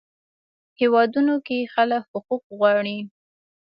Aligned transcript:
هیوادونو 0.79 1.35
کې 1.47 1.69
خلک 1.73 2.03
حقوق 2.13 2.43
غواړي. 2.57 2.97